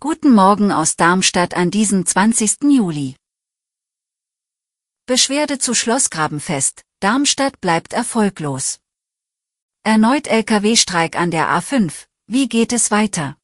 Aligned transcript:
Guten 0.00 0.32
Morgen 0.34 0.72
aus 0.72 0.96
Darmstadt 0.96 1.52
an 1.52 1.70
diesem 1.70 2.06
20. 2.06 2.62
Juli. 2.62 3.14
Beschwerde 5.04 5.58
zu 5.58 5.74
Schlossgrabenfest. 5.74 6.80
Darmstadt 7.00 7.60
bleibt 7.60 7.92
erfolglos. 7.92 8.80
Erneut 9.84 10.28
Lkw-Streik 10.28 11.14
an 11.14 11.30
der 11.30 11.48
A5. 11.48 12.06
Wie 12.26 12.48
geht 12.48 12.72
es 12.72 12.90
weiter? 12.90 13.36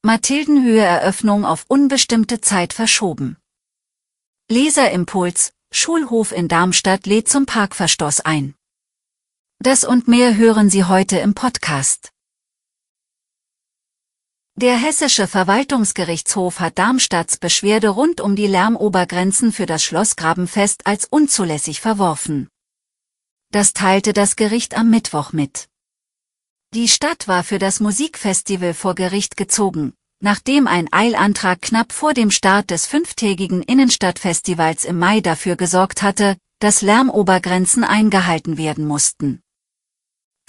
Mathildenhöhe 0.00 0.80
Eröffnung 0.80 1.44
auf 1.44 1.66
unbestimmte 1.68 2.40
Zeit 2.40 2.72
verschoben. 2.72 3.36
Leserimpuls. 4.48 5.52
Schulhof 5.70 6.32
in 6.32 6.48
Darmstadt 6.48 7.06
lädt 7.06 7.28
zum 7.28 7.44
Parkverstoß 7.44 8.20
ein. 8.20 8.54
Das 9.58 9.84
und 9.84 10.08
mehr 10.08 10.34
hören 10.36 10.70
Sie 10.70 10.84
heute 10.84 11.18
im 11.18 11.34
Podcast. 11.34 12.10
Der 14.56 14.76
Hessische 14.76 15.26
Verwaltungsgerichtshof 15.26 16.60
hat 16.60 16.78
Darmstadts 16.78 17.38
Beschwerde 17.38 17.88
rund 17.88 18.20
um 18.20 18.36
die 18.36 18.46
Lärmobergrenzen 18.46 19.50
für 19.50 19.64
das 19.64 19.82
Schlossgrabenfest 19.82 20.86
als 20.86 21.06
unzulässig 21.06 21.80
verworfen. 21.80 22.48
Das 23.50 23.72
teilte 23.72 24.12
das 24.12 24.36
Gericht 24.36 24.76
am 24.76 24.90
Mittwoch 24.90 25.32
mit. 25.32 25.68
Die 26.74 26.86
Stadt 26.86 27.28
war 27.28 27.44
für 27.44 27.58
das 27.58 27.80
Musikfestival 27.80 28.74
vor 28.74 28.94
Gericht 28.94 29.38
gezogen, 29.38 29.94
nachdem 30.20 30.66
ein 30.66 30.86
Eilantrag 30.92 31.62
knapp 31.62 31.90
vor 31.90 32.12
dem 32.12 32.30
Start 32.30 32.70
des 32.70 32.86
fünftägigen 32.86 33.62
Innenstadtfestivals 33.62 34.84
im 34.84 34.98
Mai 34.98 35.20
dafür 35.20 35.56
gesorgt 35.56 36.02
hatte, 36.02 36.36
dass 36.60 36.82
Lärmobergrenzen 36.82 37.84
eingehalten 37.84 38.58
werden 38.58 38.86
mussten. 38.86 39.40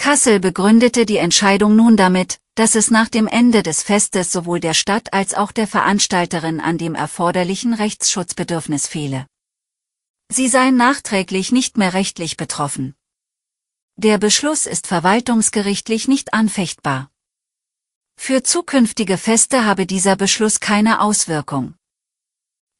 Kassel 0.03 0.41
begründete 0.41 1.05
die 1.05 1.15
Entscheidung 1.15 1.77
nun 1.77 1.95
damit, 1.95 2.37
dass 2.55 2.75
es 2.75 2.91
nach 2.91 3.07
dem 3.07 3.25
Ende 3.25 3.63
des 3.63 3.83
Festes 3.83 4.33
sowohl 4.33 4.59
der 4.59 4.73
Stadt 4.73 5.13
als 5.13 5.33
auch 5.33 5.53
der 5.53 5.65
Veranstalterin 5.65 6.59
an 6.59 6.77
dem 6.77 6.93
erforderlichen 6.93 7.73
Rechtsschutzbedürfnis 7.73 8.85
fehle. 8.85 9.27
Sie 10.29 10.49
seien 10.49 10.75
nachträglich 10.75 11.53
nicht 11.53 11.77
mehr 11.77 11.93
rechtlich 11.93 12.35
betroffen. 12.35 12.95
Der 13.95 14.17
Beschluss 14.17 14.65
ist 14.65 14.87
verwaltungsgerichtlich 14.87 16.09
nicht 16.09 16.33
anfechtbar. 16.33 17.09
Für 18.17 18.43
zukünftige 18.43 19.17
Feste 19.17 19.63
habe 19.63 19.85
dieser 19.85 20.17
Beschluss 20.17 20.59
keine 20.59 20.99
Auswirkung. 20.99 21.75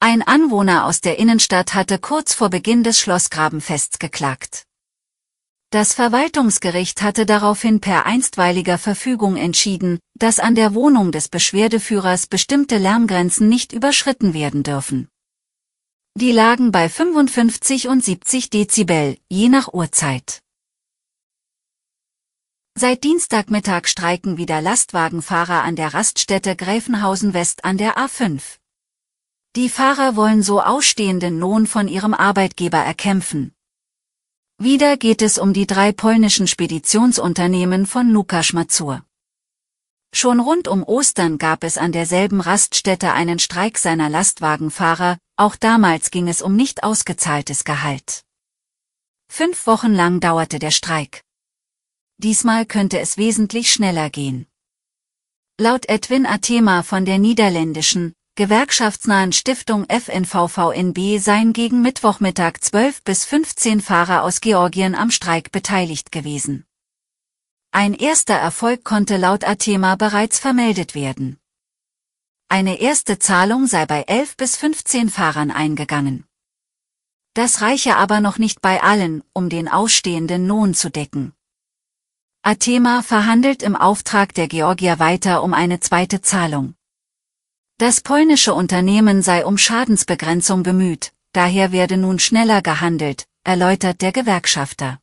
Ein 0.02 0.24
Anwohner 0.24 0.84
aus 0.84 1.00
der 1.00 1.20
Innenstadt 1.20 1.74
hatte 1.74 2.00
kurz 2.00 2.34
vor 2.34 2.50
Beginn 2.50 2.84
des 2.84 3.00
Schlossgrabenfests 3.00 3.98
geklagt. 3.98 4.66
Das 5.74 5.96
Verwaltungsgericht 5.96 7.02
hatte 7.02 7.26
daraufhin 7.26 7.82
per 7.82 8.06
einstweiliger 8.06 8.78
Verfügung 8.78 9.38
entschieden, 9.38 9.98
dass 10.14 10.40
an 10.40 10.54
der 10.54 10.76
Wohnung 10.76 11.12
des 11.12 11.30
Beschwerdeführers 11.30 12.28
bestimmte 12.28 12.78
Lärmgrenzen 12.78 13.50
nicht 13.50 13.74
überschritten 13.74 14.36
werden 14.36 14.62
dürfen. 14.62 15.08
Die 16.16 16.32
lagen 16.32 16.72
bei 16.72 16.90
55 16.90 17.88
und 17.88 18.04
70 18.04 18.52
Dezibel, 18.52 19.18
je 19.30 19.50
nach 19.50 19.74
Uhrzeit. 19.74 20.44
Seit 22.78 23.04
Dienstagmittag 23.04 23.88
streiken 23.88 24.38
wieder 24.38 24.62
Lastwagenfahrer 24.62 25.64
an 25.64 25.76
der 25.76 25.96
Raststätte 25.96 26.56
Gräfenhausen 26.56 27.34
West 27.34 27.66
an 27.66 27.80
der 27.80 27.98
A5. 27.98 28.60
Die 29.56 29.70
Fahrer 29.70 30.16
wollen 30.16 30.44
so 30.44 30.62
ausstehenden 30.62 31.40
Lohn 31.40 31.66
von 31.66 31.88
ihrem 31.88 32.14
Arbeitgeber 32.14 32.78
erkämpfen. 32.78 33.56
Wieder 34.64 34.96
geht 34.96 35.22
es 35.22 35.40
um 35.40 35.52
die 35.52 35.68
drei 35.68 35.92
polnischen 35.92 36.48
Speditionsunternehmen 36.48 37.86
von 37.86 38.10
Lukasz 38.10 38.54
Mazur. 38.54 39.04
Schon 40.14 40.40
rund 40.40 40.70
um 40.70 40.84
Ostern 40.84 41.38
gab 41.38 41.66
es 41.66 41.78
an 41.78 41.92
derselben 41.92 42.40
Raststätte 42.40 43.12
einen 43.12 43.40
Streik 43.40 43.78
seiner 43.78 44.08
Lastwagenfahrer, 44.08 45.18
auch 45.36 45.58
damals 45.58 46.12
ging 46.12 46.30
es 46.30 46.42
um 46.42 46.56
nicht 46.56 46.86
ausgezahltes 46.86 47.66
Gehalt. 47.66 48.24
Fünf 49.28 49.68
Wochen 49.68 49.92
lang 49.92 50.22
dauerte 50.22 50.60
der 50.60 50.72
Streik. 50.72 51.26
Diesmal 52.18 52.66
könnte 52.66 53.02
es 53.02 53.18
wesentlich 53.18 53.70
schneller 53.70 54.10
gehen. 54.10 54.48
Laut 55.60 55.90
Edwin 55.90 56.26
Athema 56.26 56.84
von 56.84 57.04
der 57.04 57.20
niederländischen, 57.20 58.14
gewerkschaftsnahen 58.36 59.32
Stiftung 59.32 59.86
FNVVNB 59.88 61.20
seien 61.20 61.54
gegen 61.54 61.84
Mittwochmittag 61.84 62.54
12 62.62 63.04
bis 63.04 63.26
15 63.26 63.80
Fahrer 63.80 64.24
aus 64.24 64.42
Georgien 64.42 64.96
am 64.96 65.12
Streik 65.12 65.52
beteiligt 65.52 66.12
gewesen. 66.12 66.66
Ein 67.72 67.94
erster 67.94 68.34
Erfolg 68.34 68.84
konnte 68.84 69.18
laut 69.18 69.44
Athema 69.44 69.96
bereits 69.96 70.40
vermeldet 70.40 70.96
werden. 70.96 71.38
Eine 72.50 72.80
erste 72.82 73.20
Zahlung 73.20 73.68
sei 73.68 73.86
bei 73.86 74.02
11 74.02 74.38
bis 74.38 74.58
15 74.58 75.10
Fahrern 75.12 75.52
eingegangen. 75.52 76.26
Das 77.36 77.62
reiche 77.62 77.98
aber 77.98 78.20
noch 78.20 78.40
nicht 78.40 78.62
bei 78.62 78.82
allen, 78.82 79.24
um 79.34 79.50
den 79.50 79.68
ausstehenden 79.68 80.48
Lohn 80.48 80.74
zu 80.74 80.90
decken. 80.90 81.34
Athema 82.42 83.04
verhandelt 83.04 83.62
im 83.62 83.76
Auftrag 83.76 84.34
der 84.34 84.48
Georgier 84.48 84.98
weiter 84.98 85.44
um 85.44 85.54
eine 85.54 85.80
zweite 85.80 86.22
Zahlung. 86.22 86.74
Das 87.78 88.02
polnische 88.02 88.54
Unternehmen 88.54 89.22
sei 89.24 89.46
um 89.46 89.58
Schadensbegrenzung 89.58 90.64
bemüht, 90.64 91.12
daher 91.34 91.72
werde 91.72 91.98
nun 91.98 92.20
schneller 92.20 92.62
gehandelt, 92.62 93.26
erläutert 93.44 94.02
der 94.02 94.12
Gewerkschafter. 94.12 95.00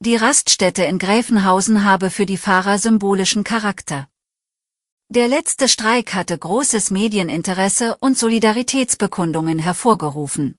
Die 0.00 0.16
Raststätte 0.16 0.82
in 0.84 0.98
Gräfenhausen 0.98 1.84
habe 1.84 2.10
für 2.10 2.26
die 2.26 2.38
Fahrer 2.38 2.78
symbolischen 2.78 3.44
Charakter. 3.44 4.08
Der 5.08 5.28
letzte 5.28 5.68
Streik 5.68 6.14
hatte 6.14 6.38
großes 6.38 6.90
Medieninteresse 6.90 7.96
und 8.00 8.18
Solidaritätsbekundungen 8.18 9.58
hervorgerufen. 9.58 10.56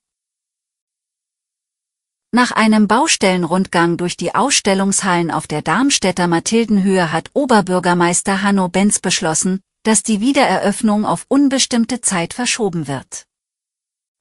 Nach 2.32 2.52
einem 2.52 2.88
Baustellenrundgang 2.88 3.96
durch 3.98 4.16
die 4.16 4.34
Ausstellungshallen 4.34 5.30
auf 5.30 5.46
der 5.46 5.60
Darmstädter 5.60 6.26
Mathildenhöhe 6.26 7.12
hat 7.12 7.30
Oberbürgermeister 7.34 8.42
Hanno 8.42 8.68
Benz 8.68 9.00
beschlossen, 9.00 9.60
dass 9.82 10.02
die 10.02 10.20
Wiedereröffnung 10.20 11.04
auf 11.04 11.24
unbestimmte 11.28 12.00
Zeit 12.00 12.34
verschoben 12.34 12.86
wird. 12.86 13.26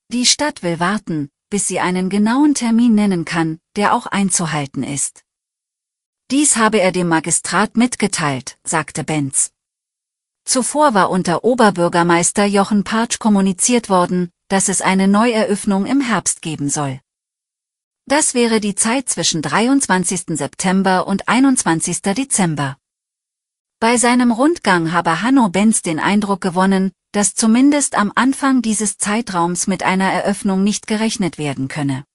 Die 0.09 0.25
Stadt 0.25 0.63
will 0.63 0.79
warten, 0.79 1.29
bis 1.49 1.67
sie 1.67 1.79
einen 1.79 2.09
genauen 2.09 2.55
Termin 2.55 2.95
nennen 2.95 3.25
kann, 3.25 3.59
der 3.75 3.93
auch 3.93 4.05
einzuhalten 4.07 4.83
ist. 4.83 5.23
Dies 6.31 6.55
habe 6.55 6.79
er 6.79 6.91
dem 6.91 7.07
Magistrat 7.07 7.75
mitgeteilt, 7.75 8.57
sagte 8.63 9.03
Benz. 9.03 9.51
Zuvor 10.45 10.93
war 10.93 11.09
unter 11.09 11.43
Oberbürgermeister 11.43 12.45
Jochen 12.45 12.83
Partsch 12.83 13.19
kommuniziert 13.19 13.89
worden, 13.89 14.31
dass 14.47 14.69
es 14.69 14.81
eine 14.81 15.07
Neueröffnung 15.07 15.85
im 15.85 16.01
Herbst 16.01 16.41
geben 16.41 16.69
soll. 16.69 16.99
Das 18.05 18.33
wäre 18.33 18.59
die 18.59 18.75
Zeit 18.75 19.07
zwischen 19.09 19.41
23. 19.41 20.37
September 20.37 21.05
und 21.07 21.29
21. 21.29 22.01
Dezember. 22.01 22.77
Bei 23.81 23.97
seinem 23.97 24.31
Rundgang 24.31 24.91
habe 24.91 25.23
Hanno 25.23 25.49
Benz 25.49 25.81
den 25.81 25.99
Eindruck 25.99 26.39
gewonnen, 26.39 26.91
dass 27.13 27.33
zumindest 27.33 27.97
am 27.97 28.11
Anfang 28.13 28.61
dieses 28.61 28.99
Zeitraums 28.99 29.65
mit 29.65 29.81
einer 29.81 30.07
Eröffnung 30.11 30.63
nicht 30.63 30.85
gerechnet 30.85 31.39
werden 31.39 31.67
könne. 31.67 32.05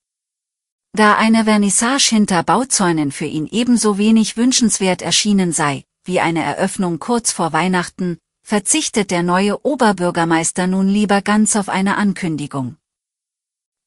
Da 0.93 1.17
eine 1.17 1.43
Vernissage 1.43 2.11
hinter 2.11 2.45
Bauzäunen 2.45 3.11
für 3.11 3.25
ihn 3.25 3.49
ebenso 3.49 3.99
wenig 3.99 4.37
wünschenswert 4.37 5.03
erschienen 5.03 5.51
sei, 5.51 5.83
wie 6.05 6.21
eine 6.21 6.45
Eröffnung 6.45 7.01
kurz 7.01 7.33
vor 7.33 7.53
Weihnachten, 7.53 8.19
verzichtet 8.45 9.11
der 9.11 9.25
neue 9.25 9.67
Oberbürgermeister 9.67 10.69
nun 10.69 10.87
lieber 10.87 11.21
ganz 11.21 11.57
auf 11.57 11.69
eine 11.69 11.97
Ankündigung. 11.97 12.77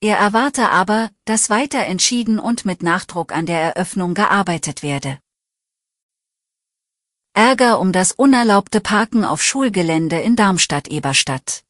Er 0.01 0.17
erwarte 0.17 0.69
aber, 0.69 1.11
dass 1.23 1.49
weiter 1.49 1.85
entschieden 1.85 2.39
und 2.39 2.65
mit 2.65 2.83
Nachdruck 2.83 3.31
an 3.31 3.45
der 3.45 3.61
Eröffnung 3.61 4.15
gearbeitet 4.15 4.83
werde. 4.83 5.19
Ärger 7.33 7.79
um 7.79 7.91
das 7.91 8.11
unerlaubte 8.11 8.81
Parken 8.81 9.23
auf 9.23 9.41
Schulgelände 9.41 10.19
in 10.19 10.35
Darmstadt-Eberstadt. 10.35 11.63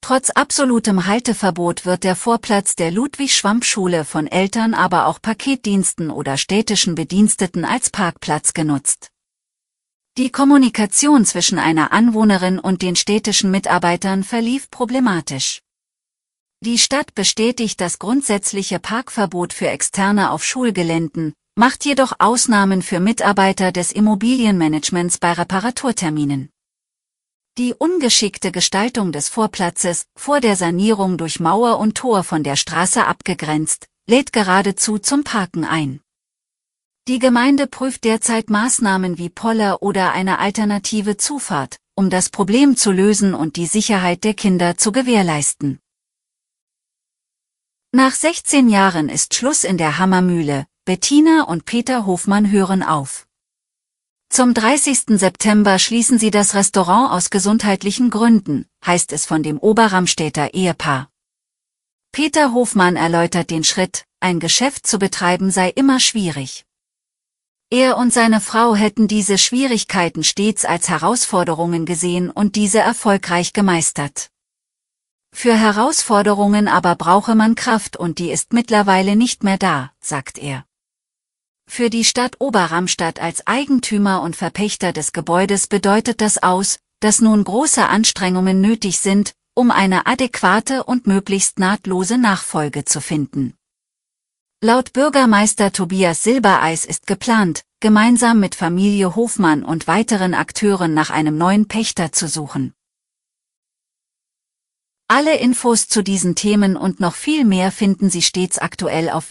Trotz 0.00 0.30
absolutem 0.30 1.06
Halteverbot 1.06 1.86
wird 1.86 2.04
der 2.04 2.14
Vorplatz 2.14 2.76
der 2.76 2.90
Ludwig-Schwamp-Schule 2.90 4.04
von 4.04 4.26
Eltern 4.26 4.74
aber 4.74 5.06
auch 5.06 5.22
Paketdiensten 5.22 6.10
oder 6.10 6.36
städtischen 6.36 6.94
Bediensteten 6.94 7.64
als 7.64 7.88
Parkplatz 7.88 8.52
genutzt. 8.52 9.08
Die 10.18 10.30
Kommunikation 10.30 11.24
zwischen 11.24 11.58
einer 11.58 11.92
Anwohnerin 11.92 12.58
und 12.58 12.82
den 12.82 12.96
städtischen 12.96 13.50
Mitarbeitern 13.50 14.24
verlief 14.24 14.70
problematisch. 14.70 15.60
Die 16.60 16.78
Stadt 16.78 17.14
bestätigt 17.14 17.80
das 17.80 17.98
grundsätzliche 17.98 18.78
Parkverbot 18.78 19.52
für 19.52 19.68
Externe 19.68 20.30
auf 20.30 20.44
Schulgeländen, 20.44 21.34
macht 21.56 21.84
jedoch 21.84 22.14
Ausnahmen 22.18 22.82
für 22.82 22.98
Mitarbeiter 22.98 23.70
des 23.70 23.92
Immobilienmanagements 23.92 25.18
bei 25.18 25.32
Reparaturterminen. 25.32 26.50
Die 27.58 27.72
ungeschickte 27.72 28.50
Gestaltung 28.50 29.12
des 29.12 29.28
Vorplatzes, 29.28 30.06
vor 30.16 30.40
der 30.40 30.56
Sanierung 30.56 31.16
durch 31.16 31.38
Mauer 31.38 31.78
und 31.78 31.96
Tor 31.96 32.24
von 32.24 32.42
der 32.42 32.56
Straße 32.56 33.06
abgegrenzt, 33.06 33.86
lädt 34.08 34.32
geradezu 34.32 34.98
zum 34.98 35.22
Parken 35.22 35.64
ein. 35.64 36.00
Die 37.06 37.20
Gemeinde 37.20 37.68
prüft 37.68 38.02
derzeit 38.02 38.50
Maßnahmen 38.50 39.18
wie 39.18 39.28
Poller 39.28 39.80
oder 39.82 40.10
eine 40.10 40.40
alternative 40.40 41.16
Zufahrt, 41.16 41.78
um 41.94 42.10
das 42.10 42.30
Problem 42.30 42.76
zu 42.76 42.90
lösen 42.90 43.34
und 43.34 43.54
die 43.54 43.66
Sicherheit 43.66 44.24
der 44.24 44.34
Kinder 44.34 44.76
zu 44.76 44.90
gewährleisten. 44.90 45.78
Nach 47.92 48.12
16 48.12 48.68
Jahren 48.68 49.08
ist 49.08 49.34
Schluss 49.34 49.62
in 49.62 49.78
der 49.78 49.98
Hammermühle, 49.98 50.66
Bettina 50.86 51.44
und 51.44 51.64
Peter 51.64 52.04
Hofmann 52.04 52.50
hören 52.50 52.82
auf. 52.82 53.26
Zum 54.28 54.52
30. 54.52 55.18
September 55.18 55.78
schließen 55.78 56.18
sie 56.18 56.30
das 56.30 56.54
Restaurant 56.54 57.10
aus 57.10 57.30
gesundheitlichen 57.30 58.10
Gründen, 58.10 58.66
heißt 58.84 59.10
es 59.14 59.24
von 59.24 59.42
dem 59.42 59.58
Oberramstädter 59.58 60.52
Ehepaar. 60.52 61.08
Peter 62.12 62.52
Hofmann 62.52 62.96
erläutert 62.96 63.48
den 63.48 63.64
Schritt, 63.64 64.04
ein 64.20 64.40
Geschäft 64.40 64.86
zu 64.86 64.98
betreiben 64.98 65.50
sei 65.50 65.70
immer 65.70 66.00
schwierig. 66.00 66.66
Er 67.70 67.96
und 67.96 68.12
seine 68.12 68.42
Frau 68.42 68.74
hätten 68.74 69.08
diese 69.08 69.38
Schwierigkeiten 69.38 70.22
stets 70.22 70.66
als 70.66 70.90
Herausforderungen 70.90 71.86
gesehen 71.86 72.28
und 72.28 72.56
diese 72.56 72.80
erfolgreich 72.80 73.54
gemeistert. 73.54 74.28
Für 75.32 75.56
Herausforderungen 75.56 76.68
aber 76.68 76.94
brauche 76.94 77.34
man 77.34 77.54
Kraft 77.54 77.96
und 77.96 78.18
die 78.18 78.30
ist 78.30 78.52
mittlerweile 78.52 79.16
nicht 79.16 79.44
mehr 79.44 79.56
da, 79.56 79.90
sagt 79.98 80.36
er. 80.36 80.66
Für 81.66 81.90
die 81.90 82.04
Stadt 82.04 82.36
Oberramstadt 82.40 83.20
als 83.20 83.46
Eigentümer 83.46 84.22
und 84.22 84.36
Verpächter 84.36 84.92
des 84.92 85.12
Gebäudes 85.12 85.66
bedeutet 85.66 86.20
das 86.20 86.42
aus, 86.42 86.78
dass 87.00 87.20
nun 87.20 87.44
große 87.44 87.86
Anstrengungen 87.86 88.60
nötig 88.60 89.00
sind, 89.00 89.34
um 89.54 89.70
eine 89.70 90.06
adäquate 90.06 90.84
und 90.84 91.06
möglichst 91.06 91.58
nahtlose 91.58 92.18
Nachfolge 92.18 92.84
zu 92.84 93.00
finden. 93.00 93.54
Laut 94.62 94.92
Bürgermeister 94.92 95.72
Tobias 95.72 96.22
Silbereis 96.22 96.84
ist 96.84 97.06
geplant, 97.06 97.64
gemeinsam 97.80 98.40
mit 98.40 98.54
Familie 98.54 99.14
Hofmann 99.14 99.62
und 99.62 99.86
weiteren 99.86 100.32
Akteuren 100.32 100.94
nach 100.94 101.10
einem 101.10 101.36
neuen 101.36 101.68
Pächter 101.68 102.12
zu 102.12 102.28
suchen. 102.28 102.72
Alle 105.06 105.36
Infos 105.36 105.88
zu 105.88 106.02
diesen 106.02 106.34
Themen 106.34 106.76
und 106.76 106.98
noch 106.98 107.14
viel 107.14 107.44
mehr 107.44 107.70
finden 107.70 108.08
Sie 108.08 108.22
stets 108.22 108.58
aktuell 108.58 109.10
auf 109.10 109.30